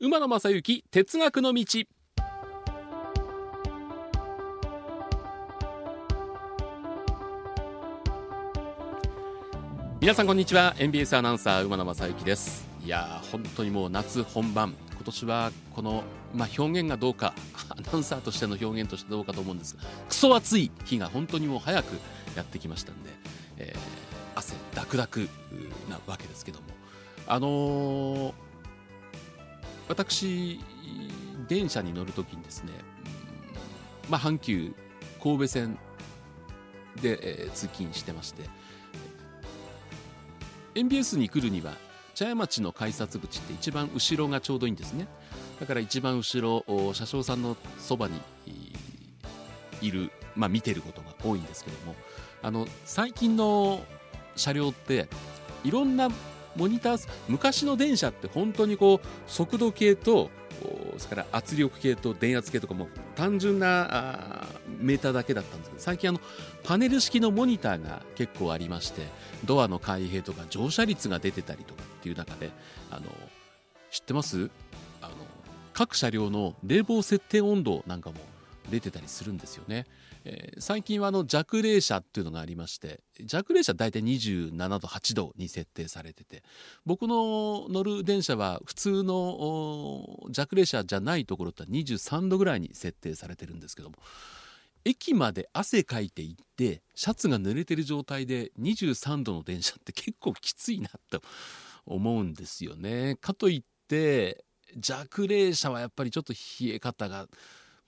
[0.00, 1.64] 馬野正幸哲学の道。
[10.00, 10.76] 皆さんこんにちは。
[10.78, 12.68] NBS アナウンサー馬野正幸です。
[12.84, 14.72] いや本当にもう夏本番。
[14.92, 17.34] 今年はこの、まあ、表現がどうか
[17.70, 21.98] アナウンサーとしての表現としてどうかと思うんですがクソ暑い日が本当にもう早く
[22.36, 23.10] やってきましたんで、
[23.56, 25.28] えー、汗ダクダク
[25.90, 26.66] なわけですけども。
[27.30, 28.32] あのー、
[29.88, 30.60] 私
[31.48, 32.72] 電車に乗るときにですね、
[34.08, 34.74] まあ、阪急
[35.22, 35.78] 神戸線
[37.00, 38.44] で、えー、通勤してまして
[40.74, 41.72] MBS に来るには
[42.14, 45.06] 茶屋町の改札口って一番後ろがちょうどいいんですね。
[45.60, 48.20] だから一番後ろ車掌さんのそばに
[49.80, 51.94] いる、まあ、見てることが多いんですけども
[52.42, 53.84] あの最近の
[54.36, 55.08] 車両って
[55.64, 56.10] いろんな
[56.58, 60.30] モニター昔の電車って本当にこう速度計と
[60.96, 64.44] それから圧力計と電圧計とかも単純な
[64.80, 66.20] メーターだけだったんですけど最近あの
[66.64, 69.02] パネル式のモニターが結構ありまして
[69.44, 72.50] ドアの開閉とか乗車率が出てたりとかっていう中で
[72.90, 73.02] あの
[73.92, 74.50] 知ってます？
[75.00, 75.14] あの
[75.72, 78.16] 各車両の冷房設定温度なんかも
[78.70, 79.86] 出てたりするんですよね。
[80.24, 86.42] えー、最近はあの弱冷車っていうのがありまして弱冷車大体27度8度に設定されてて
[86.84, 93.96] 僕の乗る電車は普通の弱冷車じゃないところって23度ぐらいに設定されてるんですけども
[94.84, 101.22] 駅まで汗かいていってシャツが濡れてる状態で23度の電車って結構きついなと
[101.86, 103.16] 思うんですよね。
[103.20, 104.44] かといって
[104.76, 107.26] 弱冷車はやっぱりちょっと冷え方が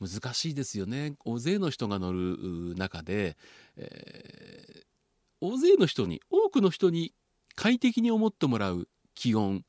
[0.00, 1.14] 難しいですよね。
[1.24, 3.36] 大勢の人が乗る中で、
[3.76, 7.12] えー、大勢の人に多くの人に
[7.54, 9.64] 快適に思ってもらう気温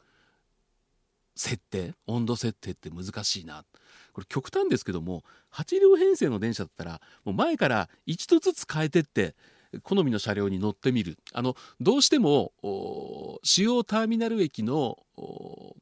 [1.35, 3.65] 設定温度設定って難しいな。
[4.13, 5.23] これ極端ですけども
[5.53, 9.35] 8両編成の電車だったらもう前から1度ずつ変えてって
[9.83, 11.17] 好みの車両に乗ってみる。
[11.33, 12.53] あのどうしても
[13.43, 14.97] 主要ターミナル駅の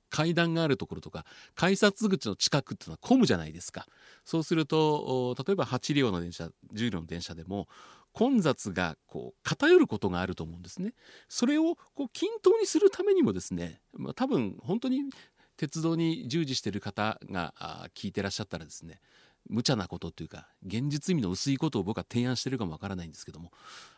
[0.09, 1.25] 階段があるところとか
[1.55, 3.87] 改札口の近くっていうのは混むじゃないですか。
[4.25, 7.67] そうすると例えば8両の電車10両の電車でも
[8.11, 10.93] 混雑がこう偏ることがあると思うんですね。
[11.27, 15.03] それをこう均等にするためにもですね、まあ、多分本当に
[15.57, 17.53] 鉄道に従事している方が
[17.93, 18.99] 聞いてらっしゃったらですね
[19.49, 23.51] 無茶なことというか現実意味の薄いことを僕は提案してるかもわからないんですけども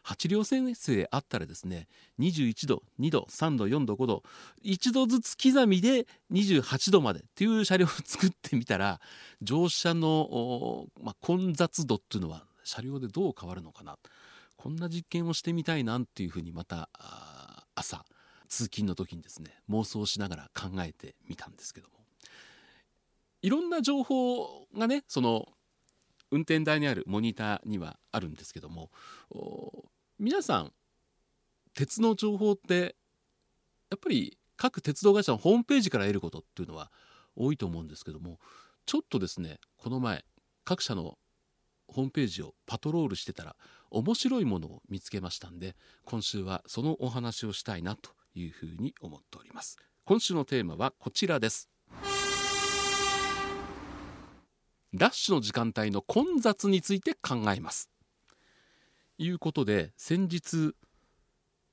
[0.05, 1.87] 8両編成あったらですね
[2.19, 4.23] 21度2度3度4度5度
[4.63, 8.99] 1度ずつ刻みで28度までっていう車両を作ってみたら
[9.41, 13.97] 乗車の、まあ、混雑度っていうのは車両でどう変わるのかな。
[14.55, 16.87] こんな実験をしてみたいなっていうふうにまた
[17.73, 18.05] 朝
[18.47, 22.00] 通勤の時にですね妄想しながら考えてみたんですけども。
[23.41, 25.47] いろんな情報がねその
[26.31, 28.89] 運転台にあるモニターにはあるんですけども
[30.19, 30.71] 皆さん
[31.73, 32.95] 鉄の情報って
[33.89, 36.91] やっぱり各鉄道会社のホームページから得ることっていうのは
[37.35, 38.39] 多いと思うんですけども
[38.85, 40.23] ちょっとですねこの前
[40.63, 41.17] 各社の
[41.87, 43.55] ホームページをパトロールしてたら
[43.89, 45.75] 面白いものを見つけましたんで
[46.05, 49.77] 今週はそのお話をしたいなというふうに思っております。
[50.05, 51.69] 今週のテーマはこちらです。
[54.93, 57.89] ラッシュの時間帯の混雑について考えます。
[59.17, 60.73] いうことで先日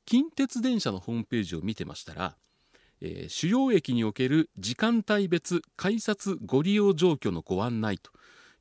[0.04, 2.36] 近鉄電車のホームページを見てましたら、
[3.00, 8.10] えー、主要駅における時間帯別改札ご利用状況のご案内と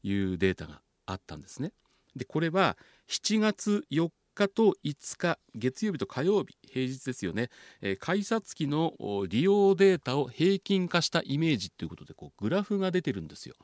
[0.04, 1.72] いうデータがあったんですね。
[2.16, 7.50] でこれは7月4日と5日月曜日と火曜日平日ですよね、
[7.82, 8.94] えー、改札機の
[9.30, 13.56] 利用データを平均化したイメージということでこうグラフが出てるんですよ。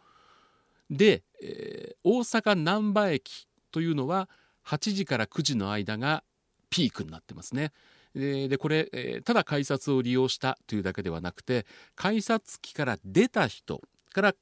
[0.93, 4.29] で、えー、大阪難波駅というのは
[4.66, 6.23] 8時から9時の間が
[6.69, 7.73] ピークになってますね。
[8.13, 13.81] でこれ、えー、ただ改札を利用したというだけではなくて改札機から出た人
[14.13, 14.35] から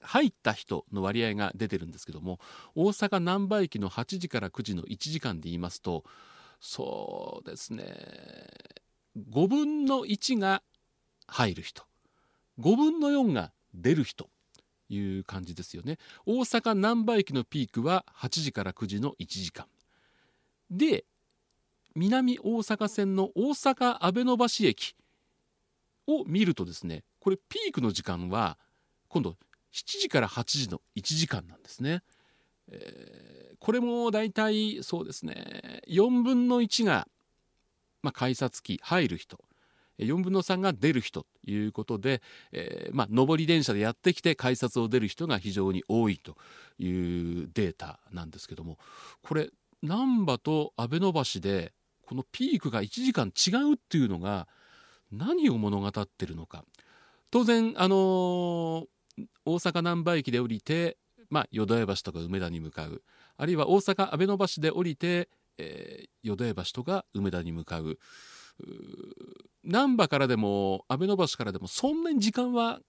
[0.00, 2.40] 入った人の割合が出てるんですけども
[2.74, 6.04] 大阪難波駅の8時から9時の1時間で言いますと
[6.58, 7.84] そうですね
[9.30, 10.62] 5分の1が
[11.26, 11.82] 入る人
[12.60, 14.30] 5分の4が出る人
[14.88, 15.98] いう感じですよね。
[16.26, 19.66] 大阪難波駅のピークは8時から9時の1時間。
[20.70, 21.04] で
[21.94, 24.94] 南大阪線の大阪阿部野橋駅
[26.06, 28.58] を見るとですねこれピークの時間は
[29.08, 29.36] 今度
[29.72, 32.02] 7時から8時の1時間なんですね、
[32.70, 37.08] えー、これもだいたいそうですね4分の1が、
[38.02, 39.38] まあ、改札機入る人。
[39.98, 42.22] 4分の3が出る人ということで、
[42.52, 46.36] えー、まあ、上り電車でやってきて改札を出る人が非常に多いと
[46.78, 46.88] い
[47.44, 48.78] うデータなんですけども
[49.22, 49.50] これ
[49.82, 51.72] 難波と阿部延で
[52.06, 54.48] このピークが1時間違うっていうのが
[55.12, 56.64] 何を物語ってるのか。
[57.30, 58.86] 当然あのー、
[59.44, 60.96] 大阪難波駅で降りて、
[61.28, 63.02] まあ、淀屋橋とか梅田に向かう。
[63.36, 65.28] あるいは大阪阿部野橋で降りて、
[65.58, 67.98] えー、淀屋橋とか梅田に向かう。
[69.64, 72.80] 難波からでも阿部野橋からでもそんなに時間は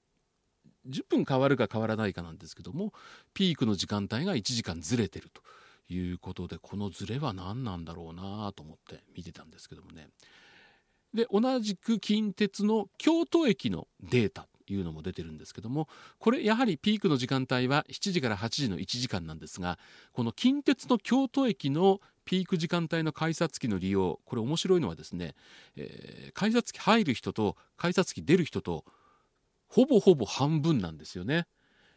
[0.88, 2.94] 10分変わるか変わらないかなんですけども
[3.34, 5.42] ピークの時間帯が1時間ずれてると
[5.94, 10.10] いうことでこのずれは何なんだろうなと思って見てたんですけどもね。
[11.14, 15.88] で同じく近鉄の京都駅のデータというのも出てるんですけども
[16.20, 19.80] これやはりピークの時間帯は7時から8時の1時間なんですが
[20.14, 22.00] この近鉄の京都駅の
[22.30, 25.34] ピーク時間帯の改札機の利用これ面白いのはですね、
[25.76, 28.86] えー、改札機入る人と改札機出る人と
[29.68, 31.48] ほぼほぼ半分なんですよね。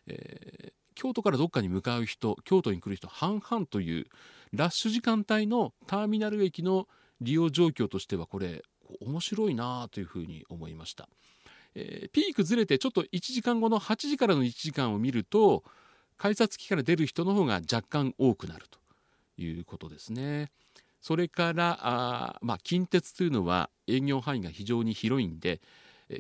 [0.07, 4.07] えー、京都からどっかに向かう人京都に来る人半々という
[4.55, 6.89] ラッシュ時間帯のターミナル駅の
[7.21, 8.63] 利用状況としてはこれ
[9.03, 11.11] 面白いなというふうに思いました、
[11.75, 15.63] えー、ピークずれてちょっと1時間後の8時からの1時間を見ると
[16.17, 18.82] 改札機から出る人の方が若干多くなると
[19.43, 20.51] いうことですね。
[21.01, 25.61] それからあ、まあ、近鉄というのは営業範囲が非常に広いんで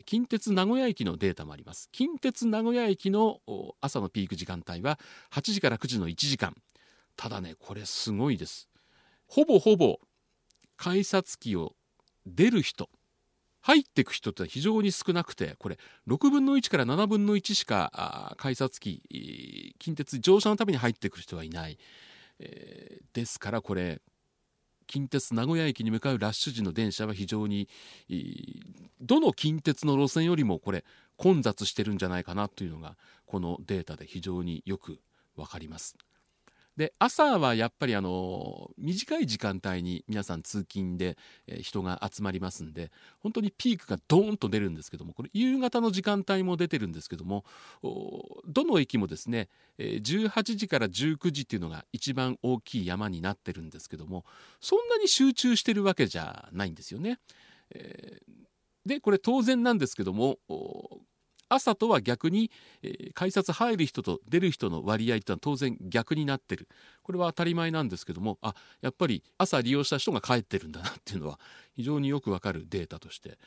[0.06, 1.88] 近鉄名古屋駅のデータもあります。
[1.92, 3.40] 近鉄名古屋駅の
[3.80, 4.98] 朝のピーク時間帯は
[5.32, 6.56] 8時から9時の1時間。
[7.16, 8.69] ただねこれすごいです。
[9.28, 9.98] ほぼほぼ
[10.76, 11.74] 改札機を
[12.26, 12.88] 出る人
[13.60, 15.78] 入ってく人って非常に少なくてこれ
[16.08, 21.78] 6分の1から7分の1しか改札機近鉄乗車のために入ってくる人はいない。
[22.43, 24.00] えー、ですからこれ
[24.87, 27.69] 近鉄名古屋駅に向かうラッシュ時の電車は非常に
[29.00, 30.85] どの近鉄の路線よりもこれ
[31.17, 35.00] 混雑してるんじゃないかなというのがこのデータで非常によく
[35.37, 35.97] 分かります。
[36.76, 41.19] で朝はやっぱりあの短い時間帯に皆さん通勤で
[41.60, 42.90] 人が集まりますんで
[43.20, 47.44] 本当にピークがドーンと出るんですけどもこれ夕方の時間帯も出てるんですけども
[48.46, 49.48] どの駅もですね
[49.78, 54.24] 18時から19時っていうのが一番大きい山になってるんですけども
[54.60, 57.19] そんなに集中してるわけじゃないんですよね。
[58.84, 60.38] でこれ当然なんですけども
[61.54, 62.50] 朝とは逆に、
[62.82, 66.69] えー、改札入る人と出る人の割合ってのは当然逆になってる。
[67.02, 71.38] これは当たり前なんですけどもあやっぱり朝利用した人が帰ってるんだなっていうのは
[71.75, 73.38] 非常によくわかるデータとして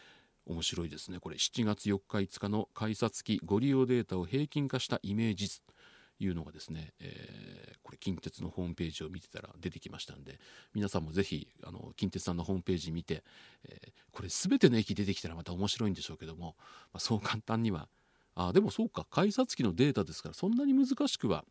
[0.45, 1.19] 面白いですね。
[1.19, 5.61] これ7月4日5日の改札機ご利用データを平均化したイメージ図。
[6.19, 10.39] いうのがですね、えー、これ近鉄のホームページを見てたら出てきましたんで
[10.73, 13.23] 皆さんもぜひあの近鉄さんのホームページ見て、
[13.67, 16.55] えー、これ全ての駅出てきたらまた面白いんでしょうけども、
[16.93, 17.87] まあ、そう簡単には
[18.35, 21.45] あでもそうか改札機のデータですからそんなに難しくは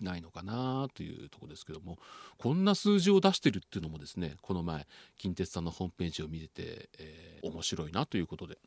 [0.00, 1.98] ないのかなというとこですけども
[2.38, 4.86] こんな数字を出してるっていうのもですねこの前
[5.16, 8.58] 近鉄さんのホームページを見てて、えー、面白いなということで。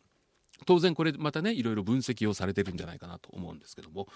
[0.65, 4.07] 当然これまたねいろいろ分析をされてるんじゃないかなと思うんですけども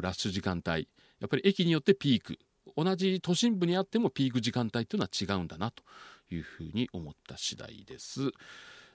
[0.00, 0.88] ラッシュ時間帯
[1.20, 2.38] やっぱり駅によってピーク
[2.76, 5.82] 同じ都心部にあってもピーク時間帯っていうのは違うんだなと
[6.30, 8.30] いうふうに思った次第です。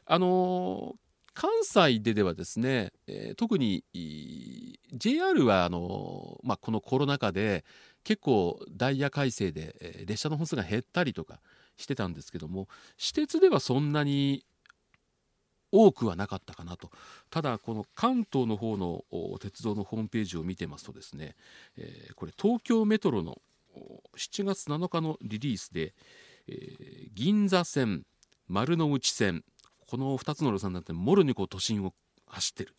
[0.05, 0.95] あの
[1.33, 3.83] 関西でではですね、えー、特に
[4.91, 7.63] JR はあの、まあ、このコロナ禍で
[8.03, 11.39] 結構ダイヤ改正で、え、列車の本数が減ったりとか
[11.77, 14.45] してたんですけども私鉄ではそんなに
[15.71, 16.89] 多くはなかったかなと
[17.29, 19.03] ただこの関東の方の
[19.39, 21.35] 鉄道のホームページを見てますとですね、
[21.77, 23.41] えー、これ東京メトロの
[24.17, 25.93] 7月7日のリリースで、
[26.47, 28.03] えー、銀座線
[28.47, 29.43] 丸の内線
[29.87, 31.93] この2つの路線だってもろにこう都心を
[32.27, 32.75] 走ってる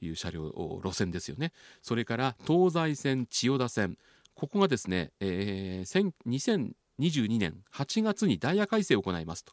[0.00, 3.96] いう車両路線ですよねそれから東西線千代田線
[4.34, 9.52] ここがですね、えー、2022年8月にダイヤ改正を行いますと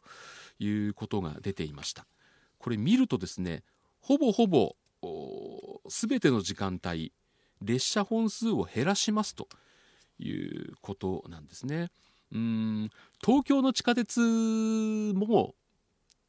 [0.58, 2.06] いうことが出ていました。
[2.60, 3.64] これ見るとですね
[4.00, 4.76] ほぼほぼ
[5.88, 7.12] 全ての時間帯
[7.62, 9.48] 列車本数を減らしますと
[10.18, 11.90] いうことなんですね。
[12.32, 12.90] うん
[13.24, 15.54] 東京の地下鉄も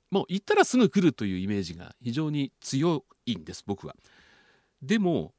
[0.10, 3.96] もう行ったらすぐ来るというイメージが非常に強いんです僕は。
[4.82, 5.34] でも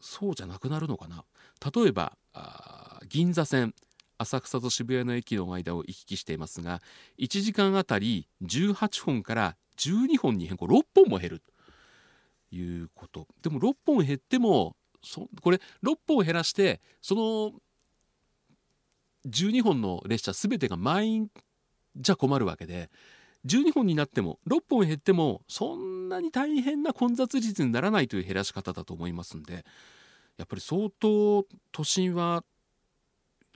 [0.00, 1.24] そうじゃなくなるのかな
[1.74, 2.16] 例えば
[3.08, 3.74] 銀座線
[4.20, 6.82] 浅草と渋谷の駅の間を行き来していますが
[7.18, 11.40] 1時間あたり18本から12本に変更6本も減る。
[11.40, 13.26] ということ。
[13.42, 17.52] でも6本減ってもそこれ6本減らしてその
[19.26, 21.28] 12本の列車全てが満員
[21.96, 22.90] じゃ困るわけで
[23.46, 29.64] 12本になっても6本減ってもそんなに大変な混雑率にならないという減らし方だと思いますんで
[30.36, 32.44] やっぱり相当都心は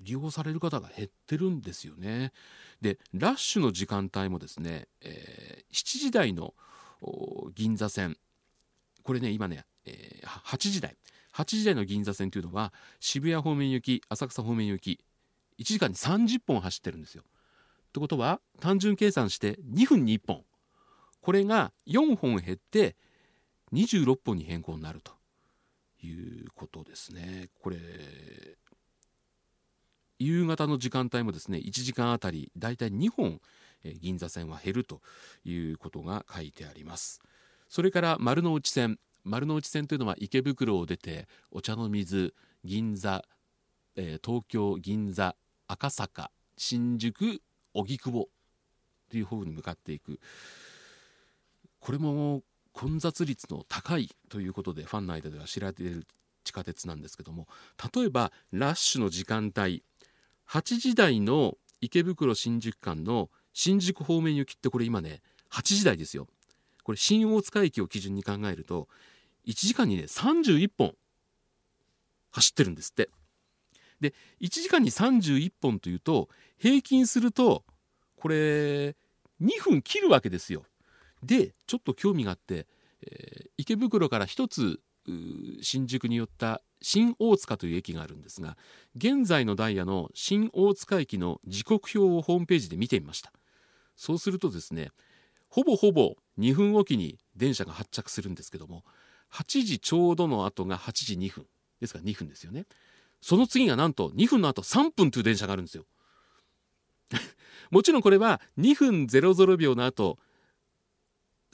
[0.02, 2.32] 利用される方が減ってるんですよね。
[2.80, 6.54] でラッシュの時間帯もですね、えー、7時台の
[7.54, 8.16] 銀座線
[9.02, 10.96] これね今ね、えー、8時台
[11.34, 15.00] 8時台の銀座線というのは渋谷方面行き浅草方面行き
[15.58, 17.22] 1時間に30本走ってるんですよ。
[17.24, 20.44] ってことは単純計算して2分に1本
[21.20, 22.96] これが4本減って
[23.72, 25.12] 26本に変更になると
[26.02, 26.12] い
[26.44, 27.48] うことですね。
[27.60, 27.78] これ
[30.18, 33.40] 夕方の時間帯もですね1時間あたりだいたい2本、
[33.82, 35.00] えー、銀座線は減ると
[35.44, 37.20] いうことが書いてあります。
[37.68, 38.98] それから丸の内線。
[39.24, 43.24] 丸の内線というのは池袋を出てお茶の水銀座、
[43.96, 45.34] えー、東京銀座
[45.66, 47.40] 赤坂新宿
[47.72, 48.28] 荻窪
[49.10, 50.20] という方に向かっていく。
[51.80, 52.42] これも
[52.72, 56.06] 混雑率の高いということでファンの間では知られている
[56.42, 57.46] 地下鉄なんですけども
[57.94, 59.82] 例えばラッシュの時間帯
[60.54, 65.20] 8時台の池袋新宿間の新宿方面行きってこれ今ね
[65.50, 66.28] 8時台ですよ。
[66.84, 68.86] これ新大塚駅を基準に考えると
[69.48, 70.94] 1時間にね31本
[72.30, 73.10] 走ってるんですって。
[74.00, 77.64] で1時間に31本というと平均すると
[78.14, 78.36] これ
[79.42, 80.62] 2分切るわけですよ。
[81.24, 82.68] でちょっと興味があって、
[83.02, 84.78] えー、池袋から1つ
[85.62, 88.56] 新宿に寄った新大塚という駅があるんですが
[88.94, 93.32] 現在のダイヤの新大塚駅の時刻表をホームページで見てみました。
[93.96, 94.90] そうするとですね
[95.48, 98.84] ほぼほぼ2分おきに電車が発着するんですけども
[99.32, 101.46] 8時ちょうどの後が8時2分。
[101.80, 102.66] ですから2分ですよね。
[103.20, 105.86] その次がなんと2分の後3分という電車があるんですよ。
[107.70, 110.18] もちろんこれは2分00秒の後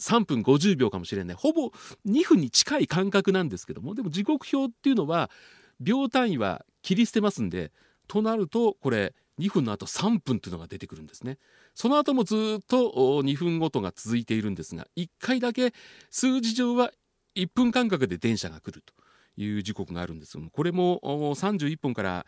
[0.01, 1.37] 3分50秒かもしれない。
[1.37, 1.69] ほぼ
[2.07, 3.95] 2分に近い感覚なんですけども。
[3.95, 5.31] でも時刻表っていうのは
[5.79, 7.73] 秒単位は切り捨てますんで
[8.09, 11.39] となるとこれ2分の後3分っていうのが出てくるんですね。
[11.75, 15.73] その後もずっと2分ごとが続いているんですが1回だけ
[16.11, 16.91] 数字上は
[17.37, 18.93] 1分間隔で電車が来ると
[19.41, 22.27] いう時刻があるんですがこれも31本から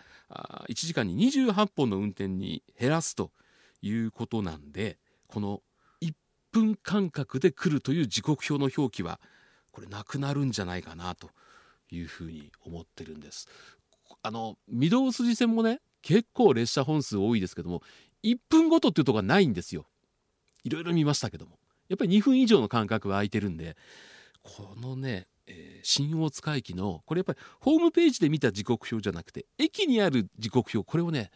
[0.69, 3.33] 1時間に28本の運転に減らすと
[3.83, 5.61] いうことなんでこの
[6.53, 9.21] 分間隔で来るという時刻表の表記は
[9.73, 11.31] これなくなるんじゃないかなと
[11.91, 13.49] いうふうに思ってるんです。
[14.23, 17.83] あの御堂筋線もね結構列車本数多いですけども
[18.23, 19.87] 1分ごとっていうとこがないんですよ。
[20.65, 23.77] いろいろ見ましたけどもやっぱり2分以上の間隔は空いてるんで
[24.43, 31.31] このね、えー、新大塚駅のこれやっぱりホームページで見た時刻表じゃなくて駅にある時刻表これをね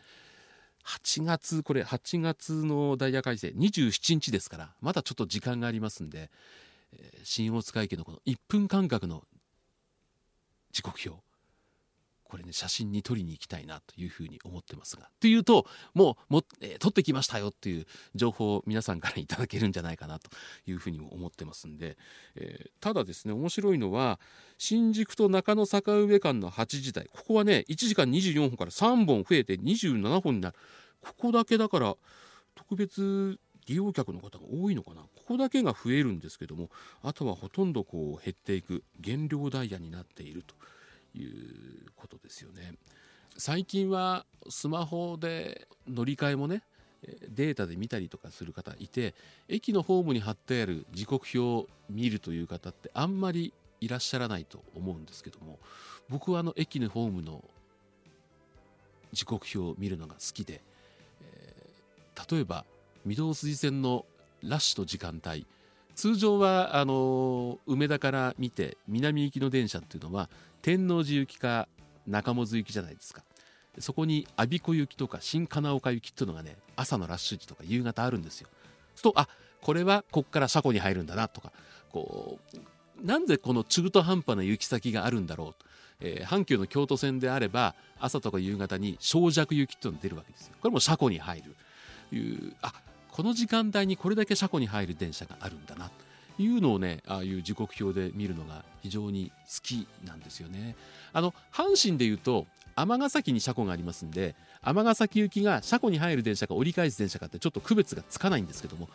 [0.87, 6.31] 8月これ8月のダイヤ改正27日ですからまだちょっと時間がありますんで、
[7.25, 9.25] 新大塚駅のこの1分間隔の
[10.73, 11.26] 時刻表
[12.29, 14.97] これね写真に撮りに行きたいなというふうに思ってます。
[14.97, 20.31] がというともうも、えー、撮ってきましたよっていう情報を皆さんからいただけるんじゃないかなと
[20.67, 21.97] いうふうにも思ってますんで、
[22.35, 24.19] えー、ただですね面白いのは
[24.59, 27.09] 新宿と中野坂上間の8時台。
[27.13, 30.57] ここはね1時間24本から3本増えて27本になる。
[31.01, 31.97] ここだけだから
[32.55, 35.03] 特別利用客の方が多いのかな。
[35.03, 36.71] ここだけが増えるんですけども
[37.03, 40.55] あとはほとんどこう減っていく減量ダイヤになっていると。
[41.17, 42.75] いうことですよね。
[43.39, 46.63] 最近はスマホで乗り換えもね
[47.29, 49.15] データで見たりとかする方いて
[49.49, 55.59] 駅のホームに貼ってある時刻表を見るという方ってあんまりいらっしゃらないと思うんですけども
[56.09, 57.45] 僕はあの駅のホームの
[59.13, 60.63] 時刻表を見るのが好きで、
[61.23, 62.65] えー、例えば
[63.07, 64.05] 御堂筋線の
[64.43, 65.47] ラッシュの時間帯
[65.97, 70.29] 通常はあの梅田から見て南行きの電車っていうのは
[70.61, 71.69] 天王寺行きか
[72.07, 73.23] 中本行きじゃないですか。
[73.79, 78.49] そこに我孫子行きとか新金岡行きっていうのがね朝のラッシュ時とか夕方あるんですよ。
[78.95, 79.29] そうとあ
[79.63, 81.51] これはこっから車庫に入るんだなとか
[81.91, 85.63] こうなんでこの中途半端な行き先があるんだろう。
[85.63, 85.67] と、
[86.01, 90.55] えー、阪急の京都線であれば朝とか夕方に小弱行きっていうのが出るわけですよ。
[90.61, 91.57] これも車庫に入る。
[92.13, 92.73] いうあ
[93.17, 95.91] この時間帯にこれだけ車庫に入る電車があるんだな
[96.37, 100.77] というのをねああいう時刻表で見るのが非常に好きなんですよね。
[101.15, 102.45] あの阪神でいうと
[102.75, 108.91] 尼崎に車庫がありますんで尼崎行きが車庫に入る電車か折り返す電車かってちょっと区別がつかないんですけども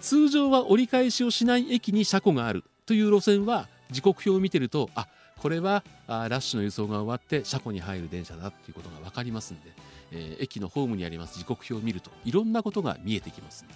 [0.00, 9.72] 通常は折り返しをしない駅に車庫があるという路線は時刻表を見てるとあこれはあラッシュの輸送が終わって車庫に入る電車だっていうことが分かりますんで、
[10.12, 13.74] えー、駅のホームにあります時刻表を見るといろんなことが見えてきますんで、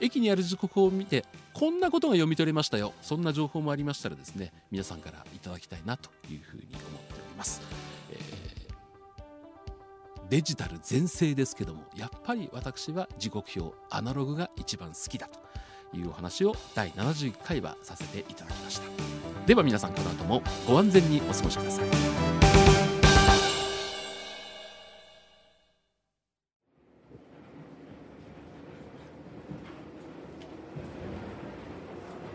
[0.00, 7.60] 駅にある時刻表を見てこんなことが読み取れましたよそんな情報もありましたらですね皆さんからいただきたいなというふうに思っております、
[8.10, 15.50] えー、デジタル全盛ですけどもやっぱり私は時刻表アナログが一番好きだと
[15.96, 18.84] いうお話を第71回はさせていただきました。
[19.46, 22.39] では皆さんこの後もご安全にお過ごしください。